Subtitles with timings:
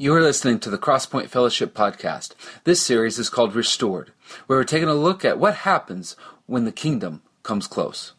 [0.00, 2.36] You are listening to the Crosspoint Fellowship podcast.
[2.62, 4.12] This series is called Restored,
[4.46, 6.14] where we're taking a look at what happens
[6.46, 8.12] when the kingdom comes close.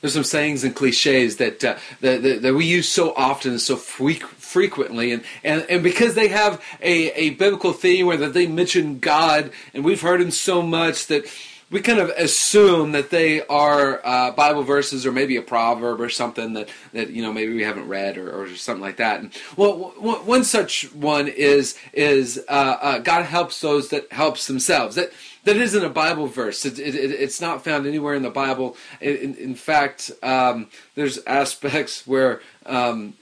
[0.00, 3.60] There's some sayings and cliches that uh, that, that, that, we use so often and
[3.60, 8.48] so frequently, and, and, and because they have a, a biblical theme where that they
[8.48, 11.26] mention God, and we've heard Him so much that
[11.70, 16.08] we kind of assume that they are uh, Bible verses or maybe a proverb or
[16.08, 19.20] something that, that you know maybe we haven't read or, or something like that.
[19.20, 24.46] And well, w- one such one is is uh, uh, God helps those that helps
[24.46, 24.96] themselves.
[24.96, 25.12] That
[25.44, 26.66] that isn't a Bible verse.
[26.66, 28.76] It, it, it, it's not found anywhere in the Bible.
[29.00, 33.14] In, in fact, um, there's aspects where um,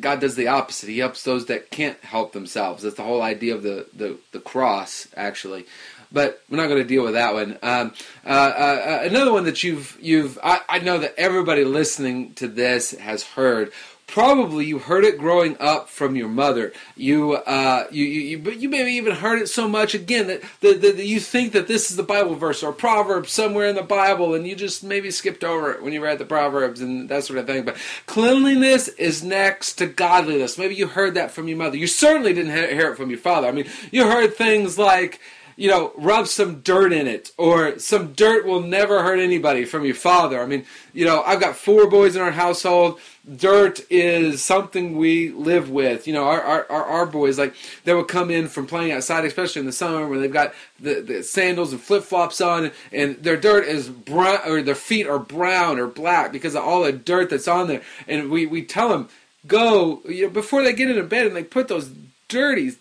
[0.00, 0.88] God does the opposite.
[0.88, 2.82] He helps those that can't help themselves.
[2.82, 5.66] That's the whole idea of the, the, the cross, actually
[6.12, 7.58] but we're not going to deal with that one.
[7.62, 7.92] Um,
[8.24, 12.92] uh, uh, another one that you've you've I, I, know that everybody listening to this
[12.92, 13.72] has heard.
[14.06, 16.72] Probably you heard it growing up from your mother.
[16.96, 20.80] You uh, you, you but you maybe even heard it so much again that, that,
[20.80, 24.34] that you think that this is the Bible verse or proverb somewhere in the Bible,
[24.34, 27.38] and you just maybe skipped over it when you read the proverbs and that sort
[27.38, 27.66] of thing.
[27.66, 30.56] But cleanliness is next to godliness.
[30.56, 31.76] Maybe you heard that from your mother.
[31.76, 33.46] You certainly didn't hear it from your father.
[33.46, 35.20] I mean, you heard things like
[35.58, 39.84] you know, rub some dirt in it, or some dirt will never hurt anybody from
[39.84, 40.40] your father.
[40.40, 40.64] I mean,
[40.94, 43.00] you know, I've got four boys in our household.
[43.36, 46.06] Dirt is something we live with.
[46.06, 49.58] You know, our our, our, boys, like, they will come in from playing outside, especially
[49.58, 53.36] in the summer when they've got the, the sandals and flip flops on, and their
[53.36, 57.30] dirt is brown, or their feet are brown or black because of all the dirt
[57.30, 57.82] that's on there.
[58.06, 59.08] And we, we tell them,
[59.44, 61.90] go, you know, before they get into bed and they put those
[62.28, 62.74] dirty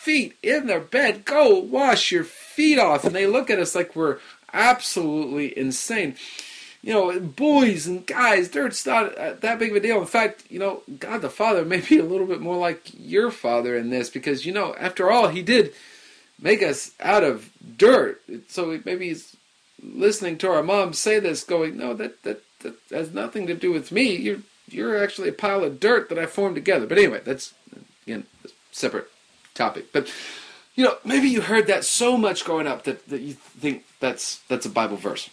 [0.00, 1.26] feet in their bed.
[1.26, 3.04] Go wash your feet off.
[3.04, 4.18] And they look at us like we're
[4.52, 6.16] absolutely insane.
[6.82, 10.00] You know, boys and guys, dirt's not uh, that big of a deal.
[10.00, 13.30] In fact, you know, God the Father may be a little bit more like your
[13.30, 15.74] Father in this because, you know, after all, He did
[16.40, 18.22] make us out of dirt.
[18.48, 19.36] So maybe He's
[19.82, 23.70] listening to our mom say this, going, no, that, that, that has nothing to do
[23.70, 24.16] with me.
[24.16, 26.86] You're, you're actually a pile of dirt that I formed together.
[26.86, 27.52] But anyway, that's,
[28.06, 28.24] again,
[28.72, 29.10] separate
[29.60, 29.92] topic.
[29.92, 30.12] But
[30.74, 34.40] you know, maybe you heard that so much growing up that, that you think that's
[34.48, 35.28] that's a Bible verse.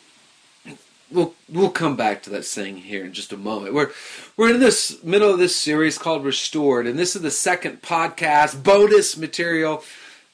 [1.10, 3.74] We'll we'll come back to that saying here in just a moment.
[3.74, 3.92] We're
[4.36, 8.62] we're in this middle of this series called Restored, and this is the second podcast,
[8.62, 9.84] bonus material.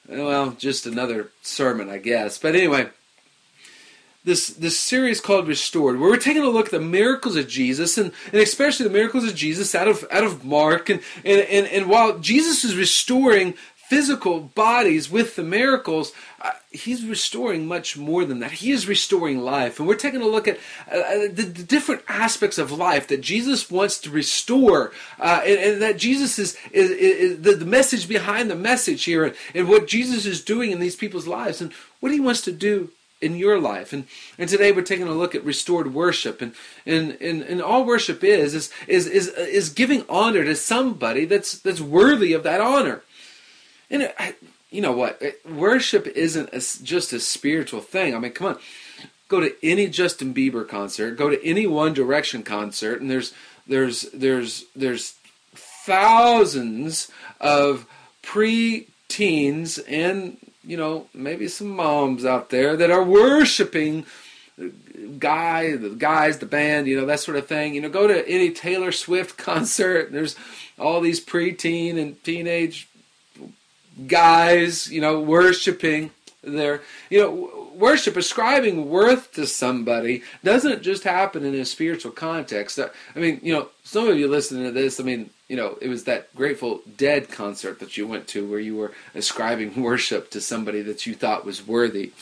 [0.08, 2.36] Well, just another sermon, I guess.
[2.36, 2.88] But anyway,
[4.24, 7.98] this this series called Restored, where we're taking a look at the miracles of Jesus
[7.98, 11.66] and, and especially the miracles of Jesus out of out of Mark and, and, and,
[11.66, 13.54] and while Jesus is restoring
[13.88, 18.52] physical bodies with the miracles, uh, he's restoring much more than that.
[18.52, 19.78] He is restoring life.
[19.78, 20.58] And we're taking a look at
[20.90, 25.60] uh, uh, the, the, different aspects of life that Jesus wants to restore, uh, and,
[25.60, 29.68] and, that Jesus is, is, is the, the, message behind the message here, and, and
[29.68, 32.90] what Jesus is doing in these people's lives, and what he wants to do
[33.20, 33.92] in your life.
[33.92, 34.06] And
[34.38, 36.42] and today we're taking a look at restored worship.
[36.42, 41.24] And and and, and all worship is is is is is giving honor to somebody
[41.24, 43.02] that's that's worthy of that honor.
[43.90, 44.12] And
[44.70, 45.22] you know what?
[45.48, 48.14] Worship isn't a, just a spiritual thing.
[48.14, 48.58] I mean, come on.
[49.28, 53.32] Go to any Justin Bieber concert, go to any One Direction concert, and there's
[53.66, 55.14] there's there's there's
[55.54, 57.86] thousands of
[58.22, 64.06] pre-teens and you know maybe some moms out there that are worshiping
[65.18, 68.26] guy the guys the band you know that sort of thing you know go to
[68.26, 70.36] any taylor swift concert there's
[70.78, 72.88] all these pre-teen and teenage
[74.06, 76.10] guys, you know, worshiping
[76.42, 82.78] their, you know, worship, ascribing worth to somebody doesn't just happen in a spiritual context.
[82.78, 85.88] I mean, you know, some of you listening to this, I mean, you know, it
[85.88, 90.40] was that Grateful Dead concert that you went to where you were ascribing worship to
[90.40, 92.12] somebody that you thought was worthy.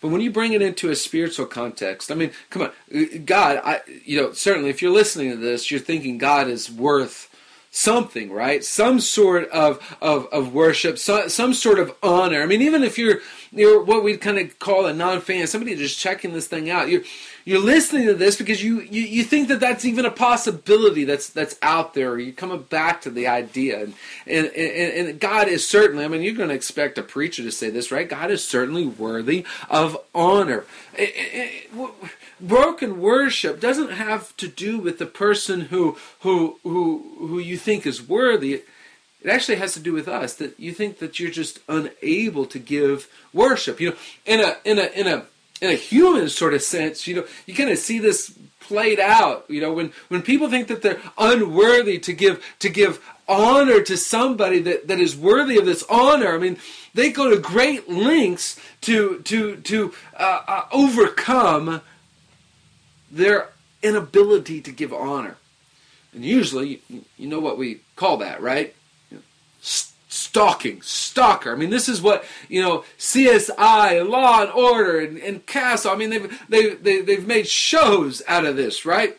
[0.00, 3.60] But when you bring it into a spiritual context, I mean, come on, uh, God,
[3.64, 7.34] I, you know, certainly if you're listening to this, you're thinking God is worth
[7.70, 8.64] something, right?
[8.64, 12.42] Some sort of of, of worship, so, some sort of honor.
[12.42, 13.20] I mean, even if you're
[13.52, 17.02] you're what we'd kind of call a non-fan, somebody just checking this thing out, you're
[17.46, 21.28] you're listening to this because you, you, you think that that's even a possibility that's
[21.28, 22.18] that's out there.
[22.18, 23.94] You're coming back to the idea, and
[24.26, 26.04] and, and, and God is certainly.
[26.04, 28.08] I mean, you're going to expect a preacher to say this, right?
[28.08, 30.64] God is certainly worthy of honor.
[30.94, 31.92] It, it, it,
[32.40, 37.86] broken worship doesn't have to do with the person who who who who you think
[37.86, 38.62] is worthy.
[39.22, 42.58] It actually has to do with us that you think that you're just unable to
[42.58, 43.80] give worship.
[43.80, 45.26] You know, in a in a in a
[45.60, 49.44] in a human sort of sense, you know, you kind of see this played out.
[49.48, 53.96] You know, when, when people think that they're unworthy to give to give honor to
[53.96, 56.58] somebody that, that is worthy of this honor, I mean,
[56.94, 61.80] they go to great lengths to to to uh, uh, overcome
[63.10, 63.50] their
[63.82, 65.36] inability to give honor.
[66.12, 68.74] And usually, you, know what we call that, right?
[70.08, 71.52] stalking, stalker.
[71.52, 75.90] I mean, this is what you know, CSI, Law and Order, and, and Castle.
[75.90, 79.18] I mean, they've they, they they've made shows out of this, right?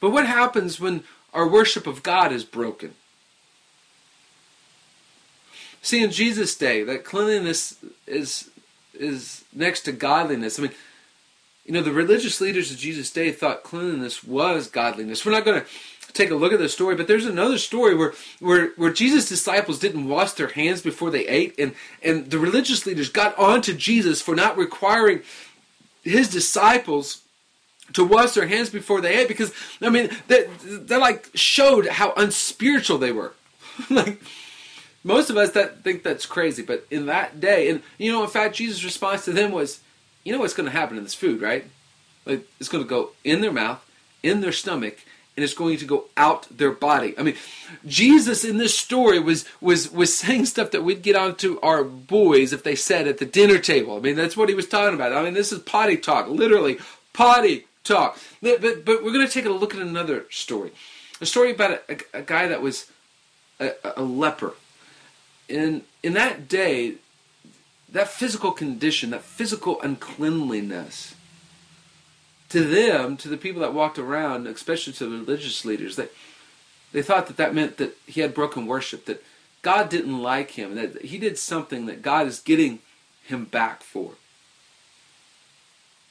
[0.00, 2.94] But what happens when our worship of God is broken?
[5.82, 7.76] See, in Jesus' day, that cleanliness
[8.06, 8.50] is
[8.94, 10.58] is next to godliness.
[10.58, 10.72] I mean,
[11.70, 15.24] you know, the religious leaders of Jesus' day thought cleanliness was godliness.
[15.24, 15.66] We're not going to
[16.12, 16.96] take a look at the story.
[16.96, 21.28] But there's another story where where where Jesus' disciples didn't wash their hands before they
[21.28, 25.22] ate, and and the religious leaders got on to Jesus for not requiring
[26.02, 27.22] his disciples
[27.92, 32.12] to wash their hands before they ate because I mean they they like showed how
[32.16, 33.34] unspiritual they were.
[33.90, 34.20] like
[35.04, 38.28] most of us that think that's crazy, but in that day, and you know, in
[38.28, 39.78] fact, Jesus' response to them was,
[40.24, 41.64] "You know what's going to happen in this food, right?
[42.26, 43.84] Like it's going to go in their mouth,
[44.22, 44.98] in their stomach,
[45.36, 47.14] and it's going to go out their body.
[47.18, 47.36] I mean,
[47.86, 52.52] Jesus in this story was was was saying stuff that we'd get onto our boys
[52.52, 53.96] if they said at the dinner table.
[53.96, 55.12] I mean, that's what he was talking about.
[55.12, 56.78] I mean, this is potty talk, literally
[57.12, 58.18] potty talk.
[58.42, 60.72] But but, but we're going to take a look at another story,
[61.20, 62.90] a story about a, a, a guy that was
[63.58, 64.54] a, a leper.
[65.48, 66.94] In in that day,
[67.92, 71.14] that physical condition, that physical uncleanliness
[72.50, 76.08] to them, to the people that walked around, especially to the religious leaders, they,
[76.92, 79.24] they thought that that meant that he had broken worship, that
[79.62, 82.80] God didn't like him, that he did something that God is getting
[83.24, 84.12] him back for.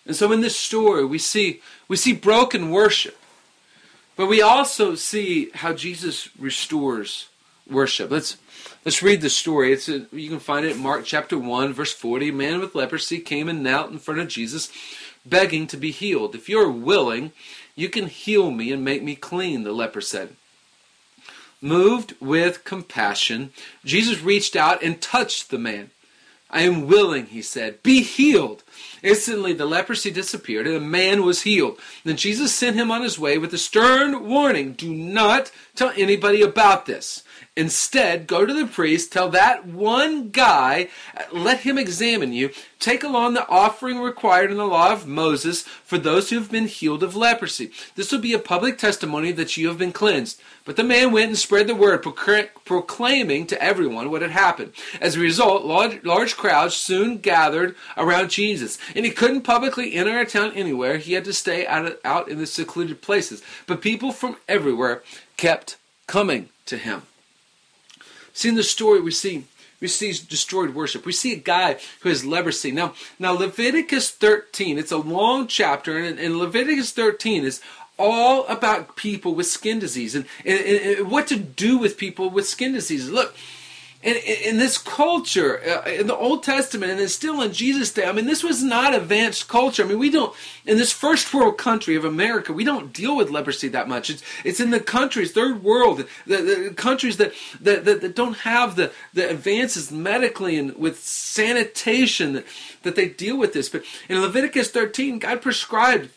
[0.06, 3.18] And so in this story, we see, we see broken worship,
[4.16, 7.30] but we also see how Jesus restores
[7.70, 8.10] worship.
[8.10, 8.38] Let's,
[8.86, 9.74] let's read the story.
[9.74, 12.30] It's a, you can find it in Mark chapter 1, verse 40.
[12.30, 14.72] A man with leprosy came and knelt in front of Jesus
[15.26, 16.36] begging to be healed.
[16.36, 17.32] If you're willing,
[17.76, 20.36] you can heal me and make me clean, the leper said.
[21.62, 23.52] Moved with compassion,
[23.84, 25.92] Jesus reached out and touched the man.
[26.52, 27.84] I am willing, he said.
[27.84, 28.64] Be healed.
[29.04, 31.80] Instantly, the leprosy disappeared and the man was healed.
[32.04, 36.42] Then Jesus sent him on his way with a stern warning do not tell anybody
[36.42, 37.24] about this.
[37.60, 40.88] Instead, go to the priest, tell that one guy,
[41.30, 45.98] let him examine you, take along the offering required in the law of Moses for
[45.98, 47.70] those who have been healed of leprosy.
[47.96, 50.42] This will be a public testimony that you have been cleansed.
[50.64, 52.02] But the man went and spread the word,
[52.64, 54.72] proclaiming to everyone what had happened.
[55.02, 60.26] As a result, large, crowds soon gathered around Jesus, and he couldn't publicly enter a
[60.26, 60.98] town anywhere.
[60.98, 63.44] He had to stay out in the secluded places.
[63.68, 65.04] But people from everywhere
[65.36, 65.76] kept
[66.08, 67.02] coming to him.
[68.40, 69.44] See in the story we see
[69.82, 71.06] we see destroyed worship.
[71.06, 72.72] We see a guy who has leprosy.
[72.72, 77.62] Now, now Leviticus 13, it's a long chapter, and, and Leviticus 13 is
[77.98, 82.48] all about people with skin disease and, and, and, what to do with people with
[82.48, 83.10] skin diseases.
[83.10, 83.36] Look,
[84.02, 88.06] in, in this culture, uh, in the Old Testament, and it's still in Jesus' day,
[88.06, 89.84] I mean, this was not advanced culture.
[89.84, 90.34] I mean, we don't,
[90.66, 94.10] in this first world country of America, we don't deal with leprosy that much.
[94.10, 98.38] It's, it's in the countries, third world, the, the countries that, that, that, that, don't
[98.38, 102.46] have the, the advances medically and with sanitation that,
[102.84, 103.68] that they deal with this.
[103.68, 106.10] But in Leviticus 13, God prescribed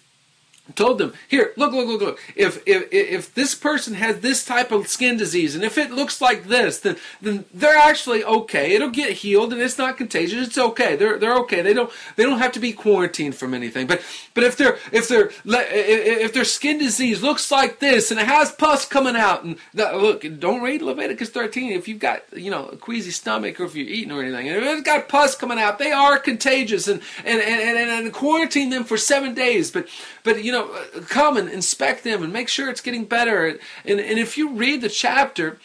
[0.74, 2.20] told them, here, look, look, look, look.
[2.36, 6.20] If, if if this person has this type of skin disease, and if it looks
[6.20, 8.72] like this, then then they're actually okay.
[8.72, 10.46] It'll get healed, and it's not contagious.
[10.46, 10.96] It's okay.
[10.96, 11.62] They're they're okay.
[11.62, 13.86] They don't they don't have to be quarantined from anything.
[13.86, 14.02] But
[14.34, 18.52] but if they're if they're if their skin disease looks like this, and it has
[18.52, 22.68] pus coming out, and the, look, don't read Leviticus 13 if you've got you know
[22.68, 24.46] a queasy stomach or if you're eating or anything.
[24.46, 28.70] If it's got pus coming out, they are contagious, and and and, and, and quarantine
[28.70, 29.70] them for seven days.
[29.70, 29.88] But
[30.22, 30.61] but you know,
[31.08, 33.46] come and inspect them and make sure it's getting better.
[33.46, 35.58] And, and, and if you read the chapter,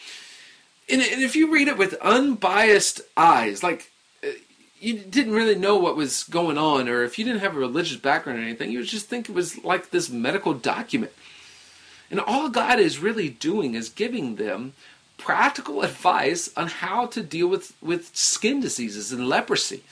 [0.88, 3.90] and, and if you read it with unbiased eyes, like
[4.24, 4.28] uh,
[4.80, 7.98] you didn't really know what was going on, or if you didn't have a religious
[7.98, 11.12] background or anything, you would just think it was like this medical document.
[12.10, 14.72] And all God is really doing is giving them
[15.18, 19.82] practical advice on how to deal with, with skin diseases and leprosy.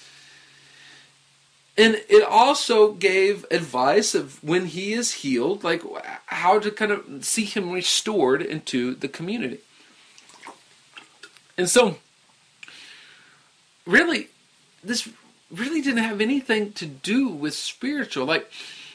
[1.78, 5.82] And it also gave advice of when he is healed, like
[6.26, 9.58] how to kind of see him restored into the community.
[11.58, 11.98] And so,
[13.86, 14.28] really,
[14.82, 15.08] this
[15.50, 18.24] really didn't have anything to do with spiritual.
[18.24, 18.50] Like,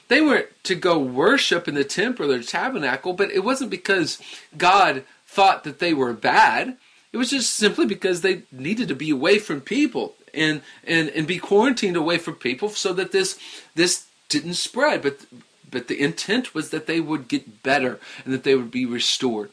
[0.08, 4.20] they weren't to go worship in the temple or the tabernacle, but it wasn't because
[4.58, 6.78] God thought that they were bad.
[7.14, 11.28] It was just simply because they needed to be away from people and and and
[11.28, 13.40] be quarantined away from people so that this
[13.76, 15.02] this didn't spread.
[15.02, 15.26] But
[15.70, 19.52] but the intent was that they would get better and that they would be restored.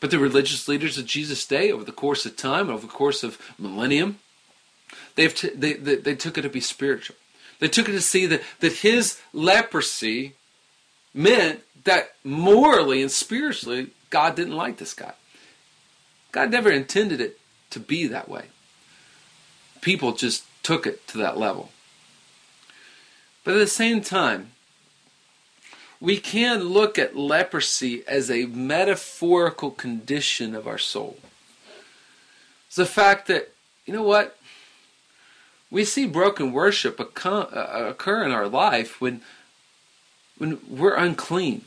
[0.00, 3.22] But the religious leaders of Jesus' day, over the course of time, over the course
[3.22, 4.18] of millennium,
[5.14, 7.16] they've t- they, they, they took it to be spiritual.
[7.58, 10.32] They took it to see that, that his leprosy
[11.12, 15.12] meant that morally and spiritually, God didn't like this guy.
[16.32, 17.38] God never intended it
[17.70, 18.46] to be that way.
[19.80, 21.70] People just took it to that level.
[23.44, 24.52] But at the same time,
[26.00, 31.18] we can look at leprosy as a metaphorical condition of our soul.
[32.66, 33.52] It's the fact that,
[33.84, 34.38] you know what?
[35.70, 37.46] We see broken worship uh,
[37.88, 39.20] occur in our life when,
[40.38, 41.66] when we're unclean,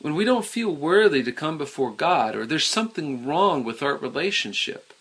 [0.00, 3.96] when we don't feel worthy to come before God, or there's something wrong with our
[3.96, 4.93] relationship.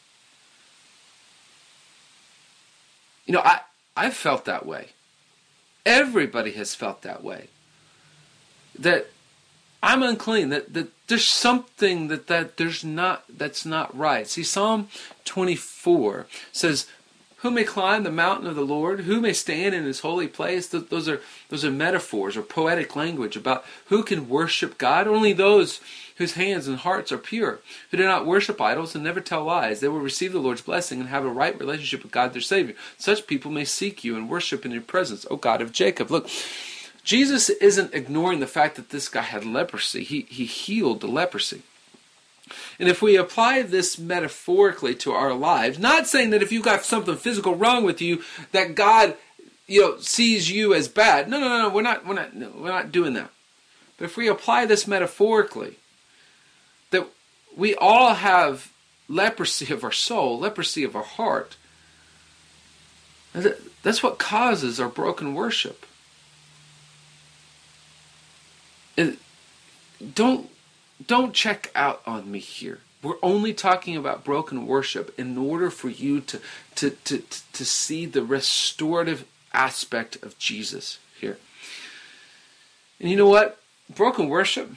[3.26, 3.62] You know, I,
[3.96, 4.90] I've felt that way.
[5.86, 7.48] Everybody has felt that way
[8.78, 9.08] that
[9.82, 10.50] I'm unclean.
[10.50, 14.28] That, that there's something that, that there's not that's not right.
[14.28, 14.88] See, Psalm
[15.26, 16.88] 24 says,
[17.38, 19.02] "Who may climb the mountain of the Lord?
[19.02, 23.36] Who may stand in His holy place?" Those are those are metaphors or poetic language
[23.36, 25.08] about who can worship God.
[25.08, 25.82] Only those
[26.18, 27.60] whose hands and hearts are pure,
[27.92, 29.80] who do not worship idols and never tell lies.
[29.80, 32.76] They will receive the Lord's blessing and have a right relationship with God their Savior.
[32.98, 36.12] Such people may seek you and worship in your presence, O God of Jacob.
[36.12, 36.30] Look,
[37.04, 40.04] Jesus isn't ignoring the fact that this guy had leprosy.
[40.04, 41.64] He, he healed the leprosy.
[42.80, 46.86] And if we apply this metaphorically to our lives, not saying that if you got
[46.86, 49.16] something physical wrong with you, that God,
[49.68, 51.30] you know, sees you as bad.
[51.30, 51.70] No, no, no, no.
[51.70, 53.32] We're not, we're not, no, we're not doing that.
[53.98, 55.78] But if we apply this metaphorically,
[56.94, 57.08] that
[57.58, 58.72] we all have
[59.10, 61.58] leprosy of our soul, leprosy of our heart.
[63.34, 65.86] That's what causes our broken worship.
[68.96, 69.18] And
[70.14, 70.50] don't
[71.06, 72.80] don't check out on me here.
[73.02, 76.40] We're only talking about broken worship in order for you to
[76.76, 77.24] to to
[77.54, 81.38] to see the restorative aspect of Jesus here.
[83.00, 83.60] And you know what?
[83.94, 84.72] Broken worship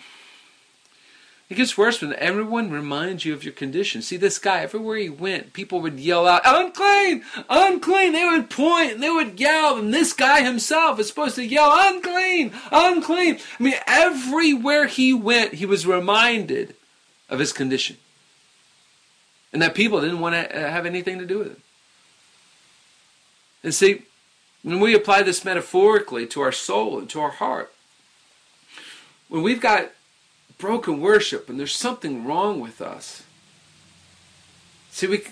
[1.48, 4.02] it gets worse when everyone reminds you of your condition.
[4.02, 8.12] See, this guy, everywhere he went, people would yell out, unclean, unclean.
[8.12, 11.70] They would point and they would yell, and this guy himself is supposed to yell,
[11.72, 13.38] unclean, unclean.
[13.60, 16.74] I mean, everywhere he went, he was reminded
[17.28, 17.96] of his condition.
[19.52, 21.60] And that people didn't want to uh, have anything to do with it.
[23.62, 24.02] And see,
[24.64, 27.72] when we apply this metaphorically to our soul and to our heart,
[29.28, 29.92] when we've got
[30.58, 33.22] broken worship and there's something wrong with us.
[34.90, 35.22] See, we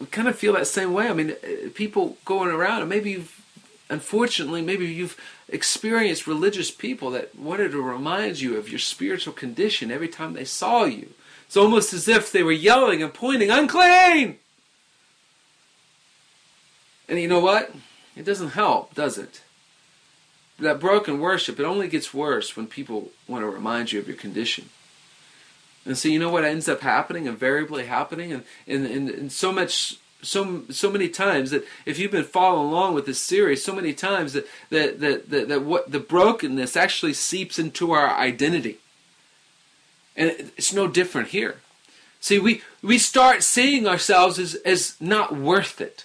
[0.00, 1.08] we kind of feel that same way.
[1.08, 3.44] I mean, uh, people going around, and maybe you've,
[3.90, 9.90] unfortunately, maybe you've experienced religious people that wanted to remind you of your spiritual condition
[9.90, 11.10] every time they saw you.
[11.46, 14.38] It's almost as if they were yelling and pointing, unclean!
[17.08, 17.74] And you know what?
[18.16, 19.42] It doesn't help, does it?
[20.60, 24.16] That broken worship, it only gets worse when people want to remind you of your
[24.16, 24.68] condition.
[25.84, 29.52] And so you know what ends up happening, invariably happening, and, and, and, and so
[29.52, 33.74] much so so many times that if you've been following along with this series, so
[33.74, 38.78] many times that that that that, that what the brokenness actually seeps into our identity.
[40.16, 41.60] And it's no different here.
[42.20, 46.04] See, we we start seeing ourselves as as not worth it.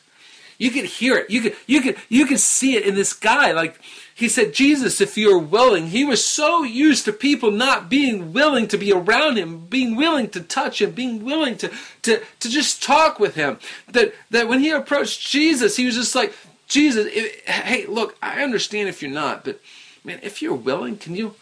[0.58, 1.30] You can hear it.
[1.30, 3.52] You can you can you can see it in this guy.
[3.52, 3.80] Like
[4.16, 8.66] he said, Jesus, if you're willing, he was so used to people not being willing
[8.70, 11.70] to be around him, being willing to touch him, being willing to,
[12.04, 13.60] to, to just talk with him,
[13.92, 16.34] that, that when he approached Jesus, he was just like,
[16.70, 17.12] Jesus,
[17.46, 19.60] hey, look, I understand if you're not, but
[20.06, 21.36] man, if you're willing, can you,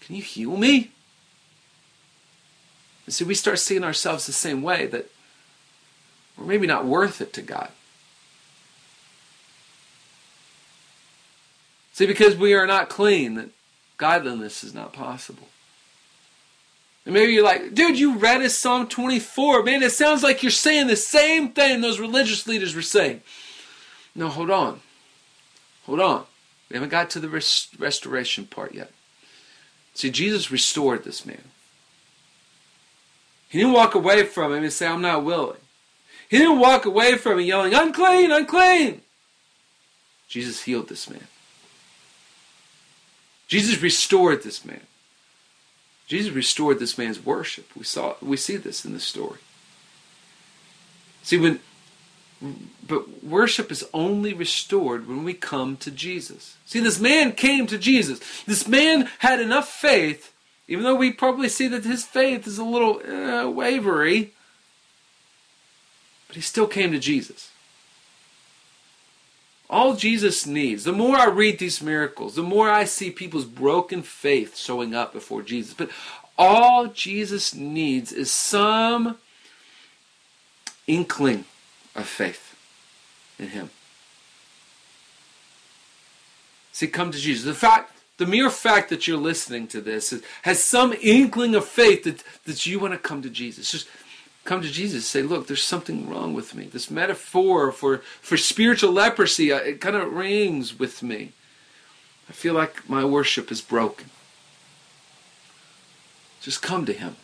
[0.00, 0.90] can you heal me?
[3.04, 5.10] And see, we start seeing ourselves the same way that
[6.38, 7.68] we're maybe not worth it to God.
[11.98, 13.48] See, because we are not clean, that
[13.96, 15.48] godliness is not possible.
[17.04, 19.64] And maybe you're like, dude, you read his Psalm 24.
[19.64, 23.22] Man, it sounds like you're saying the same thing those religious leaders were saying.
[24.14, 24.80] No, hold on.
[25.86, 26.24] Hold on.
[26.70, 28.92] We haven't got to the rest- restoration part yet.
[29.92, 31.42] See, Jesus restored this man.
[33.48, 35.58] He didn't walk away from him and say, I'm not willing.
[36.28, 39.00] He didn't walk away from him yelling, unclean, unclean.
[40.28, 41.26] Jesus healed this man.
[43.48, 44.82] Jesus restored this man.
[46.06, 47.74] Jesus restored this man's worship.
[47.76, 49.40] We saw we see this in the story.
[51.22, 51.60] See when
[52.86, 56.56] but worship is only restored when we come to Jesus.
[56.64, 58.20] See, this man came to Jesus.
[58.44, 60.32] This man had enough faith,
[60.68, 64.34] even though we probably see that his faith is a little uh, wavery,
[66.28, 67.50] but he still came to Jesus.
[69.70, 74.02] All Jesus needs, the more I read these miracles, the more I see people's broken
[74.02, 75.74] faith showing up before Jesus.
[75.74, 75.90] But
[76.38, 79.18] all Jesus needs is some
[80.86, 81.44] inkling
[81.94, 82.56] of faith
[83.38, 83.70] in Him.
[86.72, 87.44] See, come to Jesus.
[87.44, 92.04] The fact, the mere fact that you're listening to this has some inkling of faith
[92.04, 93.70] that, that you want to come to Jesus.
[93.70, 93.88] Just
[94.48, 96.64] come to Jesus say, look, there's something wrong with me.
[96.64, 101.32] This metaphor for, for spiritual leprosy, uh, it kind of rings with me.
[102.30, 104.08] I feel like my worship is broken.
[106.40, 107.16] Just come to Him.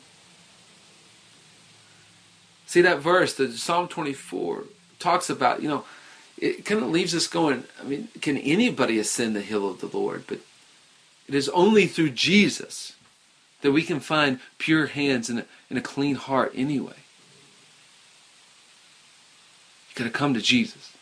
[2.67, 4.65] See that verse, the Psalm 24
[4.99, 5.87] talks about, you know,
[6.37, 9.87] it kind of leaves us going, I mean, can anybody ascend the hill of the
[9.87, 10.25] Lord?
[10.27, 10.41] But
[11.27, 12.97] it is only through Jesus
[13.63, 16.97] that we can find pure hands and a, and a clean heart anyway.
[19.95, 20.93] You got to come to Jesus.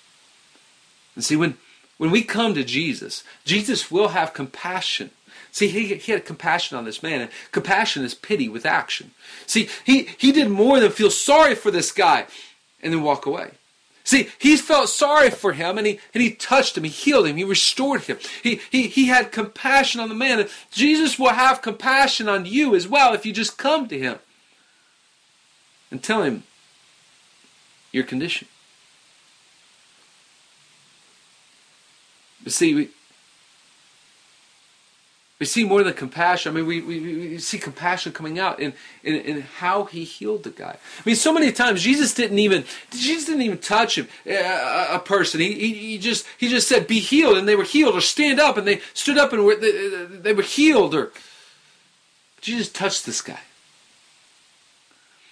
[1.14, 1.56] And see, when,
[1.98, 5.10] when we come to Jesus, Jesus will have compassion.
[5.50, 7.20] See, he, he had compassion on this man.
[7.22, 9.12] And compassion is pity with action.
[9.46, 12.26] See, he, he did more than feel sorry for this guy
[12.82, 13.52] and then walk away.
[14.04, 17.36] See, he felt sorry for him and he, and he touched him, he healed him,
[17.36, 18.18] he restored him.
[18.42, 20.40] He, he, he had compassion on the man.
[20.40, 24.18] And Jesus will have compassion on you as well if you just come to him
[25.90, 26.42] and tell him
[27.92, 28.48] your condition.
[32.42, 32.88] But see, we,
[35.42, 36.52] we see more than compassion.
[36.52, 40.44] I mean, we, we, we see compassion coming out in, in, in how he healed
[40.44, 40.76] the guy.
[40.76, 44.98] I mean, so many times Jesus didn't even Jesus didn't even touch him a, a
[45.00, 45.40] person.
[45.40, 48.38] He, he, he just he just said, "Be healed," and they were healed, or stand
[48.38, 50.94] up, and they stood up and were, they, they were healed.
[50.94, 51.10] Or
[52.40, 53.40] Jesus touched this guy.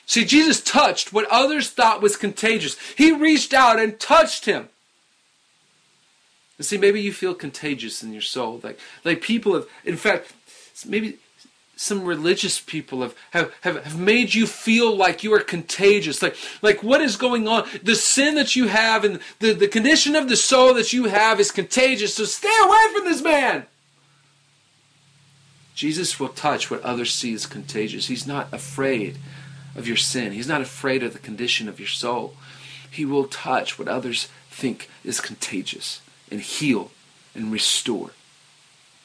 [0.07, 2.77] See, Jesus touched what others thought was contagious.
[2.97, 4.71] He reached out and touched him.
[6.61, 8.61] And see, maybe you feel contagious in your soul.
[8.63, 10.35] Like, like people have, in fact,
[10.87, 11.17] maybe
[11.75, 16.21] some religious people have, have, have, have made you feel like you are contagious.
[16.21, 17.67] Like, like what is going on?
[17.83, 21.41] The sin that you have and the, the condition of the soul that you have
[21.41, 22.17] is contagious.
[22.17, 23.65] So stay away from this man.
[25.75, 28.09] Jesus will touch what others see as contagious.
[28.09, 29.17] He's not afraid
[29.75, 30.33] of your sin.
[30.33, 32.35] He's not afraid of the condition of your soul.
[32.91, 36.91] He will touch what others think is contagious and heal
[37.35, 38.11] and restore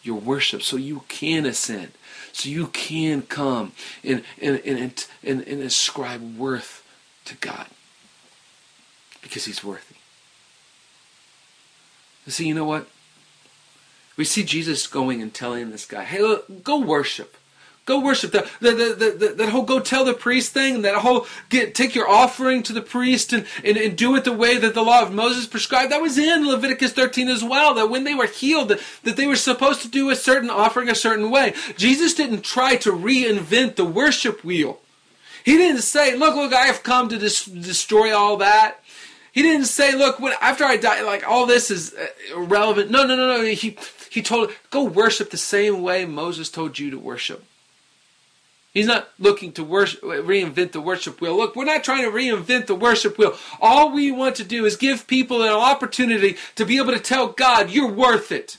[0.04, 1.92] your worship so you can ascend,
[2.32, 3.72] so you can come
[4.04, 6.84] and, and, and, and, and ascribe worth
[7.26, 7.68] to God
[9.22, 9.96] because He's worthy.
[12.26, 12.88] And see, you know what?
[14.18, 17.36] We see Jesus going and telling this guy, hey, look, go worship.
[17.86, 18.32] Go worship.
[18.32, 21.94] The, the, the, the, that whole go tell the priest thing, that whole get take
[21.94, 25.04] your offering to the priest and, and, and do it the way that the law
[25.04, 27.76] of Moses prescribed, that was in Leviticus 13 as well.
[27.76, 30.90] That when they were healed, that, that they were supposed to do a certain offering
[30.90, 31.54] a certain way.
[31.78, 34.82] Jesus didn't try to reinvent the worship wheel.
[35.44, 38.80] He didn't say, look, look, I have come to dis- destroy all that.
[39.32, 42.90] He didn't say, look, when, after I die, like all this is uh, irrelevant.
[42.90, 43.44] No, no, no, no.
[43.44, 43.78] He,
[44.10, 47.46] he told, go worship the same way Moses told you to worship.
[48.76, 51.38] He's not looking to worship, reinvent the worship wheel.
[51.38, 53.34] Look, we're not trying to reinvent the worship wheel.
[53.62, 57.30] All we want to do is give people an opportunity to be able to tell
[57.30, 58.58] God, you're worth it.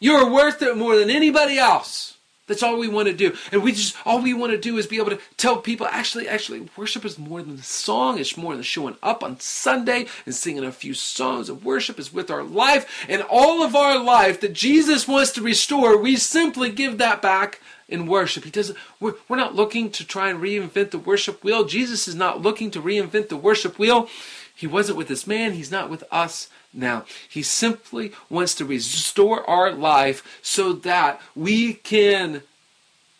[0.00, 2.16] You're worth it more than anybody else.
[2.48, 3.36] That's all we want to do.
[3.52, 6.28] And we just, all we want to do is be able to tell people, actually,
[6.28, 8.18] actually, worship is more than the song.
[8.18, 12.12] It's more than showing up on Sunday and singing a few songs of worship is
[12.12, 13.06] with our life.
[13.08, 17.60] And all of our life that Jesus wants to restore, we simply give that back
[17.88, 18.44] in worship.
[18.44, 21.64] He doesn't we're, we're not looking to try and reinvent the worship wheel.
[21.64, 24.08] Jesus is not looking to reinvent the worship wheel.
[24.54, 27.04] He wasn't with this man, he's not with us now.
[27.28, 32.42] He simply wants to restore our life so that we can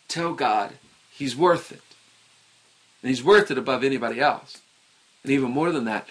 [0.07, 0.73] tell God
[1.11, 1.81] he's worth it.
[3.01, 4.61] And he's worth it above anybody else.
[5.23, 6.07] And even more than that,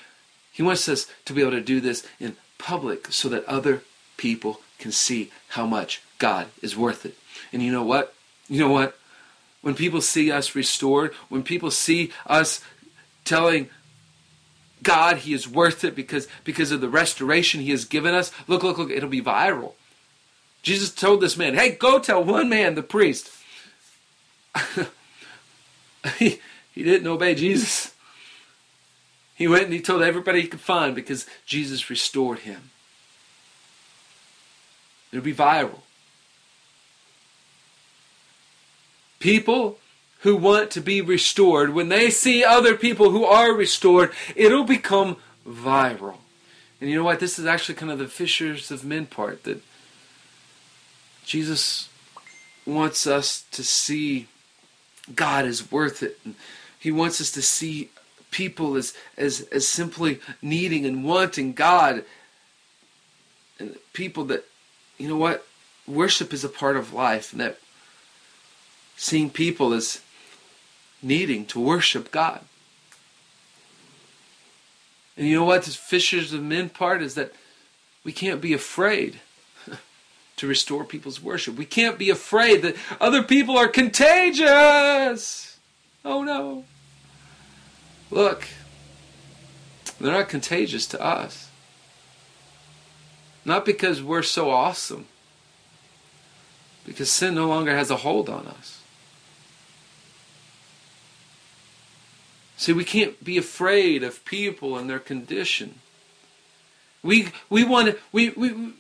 [0.52, 3.82] he wants us to be able to do this in public so that other
[4.16, 7.16] people can see how much God is worth it.
[7.52, 8.14] And you know what?
[8.48, 8.98] You know what?
[9.62, 12.60] When people see us restored, when people see us
[13.24, 13.70] telling
[14.82, 18.62] God he is worth it because because of the restoration he has given us, look,
[18.62, 19.72] look, look, it'll be viral.
[20.62, 23.30] Jesus told this man, hey, go tell one man, the priest.
[26.18, 26.40] he,
[26.72, 27.94] he didn't obey Jesus.
[29.34, 32.70] He went and he told everybody he could find because Jesus restored him.
[35.12, 35.80] It'll be viral.
[39.24, 39.78] People
[40.18, 45.16] who want to be restored, when they see other people who are restored, it'll become
[45.48, 46.18] viral.
[46.78, 47.20] And you know what?
[47.20, 49.62] This is actually kind of the fishers of men part that
[51.24, 51.88] Jesus
[52.66, 54.28] wants us to see
[55.14, 56.18] God is worth it.
[56.22, 56.34] And
[56.78, 57.88] he wants us to see
[58.30, 62.04] people as, as, as simply needing and wanting God.
[63.58, 64.44] And people that,
[64.98, 65.46] you know what?
[65.86, 67.32] Worship is a part of life.
[67.32, 67.56] And that
[68.96, 70.00] seeing people as
[71.02, 72.40] needing to worship God.
[75.16, 75.64] And you know what?
[75.64, 77.32] This fishers of men part is that
[78.02, 79.20] we can't be afraid
[80.36, 81.56] to restore people's worship.
[81.56, 85.58] We can't be afraid that other people are contagious.
[86.04, 86.64] Oh no.
[88.10, 88.46] Look,
[90.00, 91.48] they're not contagious to us.
[93.44, 95.06] Not because we're so awesome,
[96.86, 98.80] because sin no longer has a hold on us.
[102.56, 105.80] See, we can't be afraid of people and their condition.
[107.02, 108.72] We we want we, we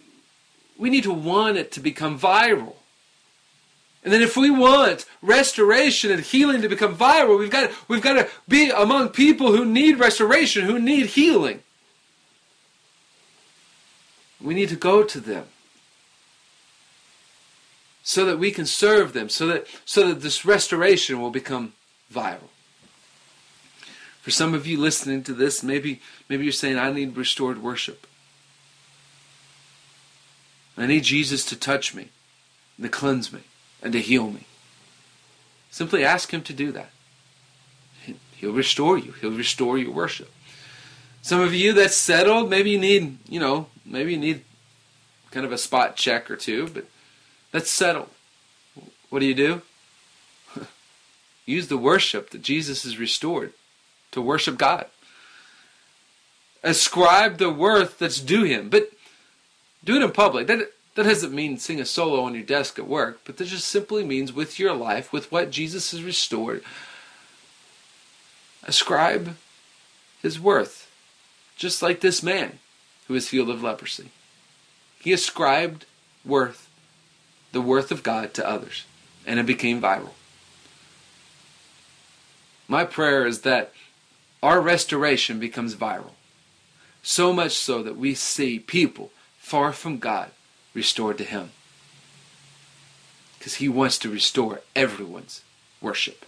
[0.78, 2.74] we need to want it to become viral.
[4.04, 8.14] And then if we want restoration and healing to become viral, we've got we've got
[8.14, 11.62] to be among people who need restoration, who need healing.
[14.40, 15.46] We need to go to them
[18.02, 21.72] so that we can serve them, so that so that this restoration will become
[22.12, 22.50] viral.
[24.24, 28.06] For some of you listening to this, maybe maybe you're saying, I need restored worship.
[30.78, 32.08] I need Jesus to touch me,
[32.78, 33.40] and to cleanse me,
[33.82, 34.46] and to heal me.
[35.70, 36.88] Simply ask Him to do that.
[38.36, 39.12] He'll restore you.
[39.20, 40.32] He'll restore your worship.
[41.20, 44.42] Some of you that's settled, maybe you need, you know, maybe you need
[45.32, 46.86] kind of a spot check or two, but
[47.52, 48.08] that's settled.
[49.10, 49.60] What do you do?
[51.44, 53.52] Use the worship that Jesus has restored
[54.14, 54.86] to worship God.
[56.62, 58.70] Ascribe the worth that's due him.
[58.70, 58.90] But
[59.84, 60.46] do it in public.
[60.46, 63.68] That, that doesn't mean sing a solo on your desk at work, but that just
[63.68, 66.62] simply means with your life, with what Jesus has restored,
[68.62, 69.36] ascribe
[70.22, 70.90] his worth.
[71.56, 72.58] Just like this man
[73.06, 74.10] who was healed of leprosy.
[74.98, 75.84] He ascribed
[76.24, 76.68] worth,
[77.52, 78.84] the worth of God to others,
[79.26, 80.12] and it became viral.
[82.66, 83.72] My prayer is that
[84.44, 86.10] our restoration becomes viral.
[87.02, 90.32] So much so that we see people far from God
[90.74, 91.52] restored to Him.
[93.38, 95.40] Because He wants to restore everyone's
[95.80, 96.26] worship.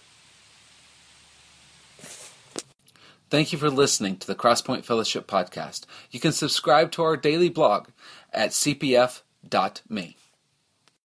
[3.28, 5.84] Thank you for listening to the Crosspoint Fellowship podcast.
[6.10, 7.88] You can subscribe to our daily blog
[8.32, 10.16] at cpf.me.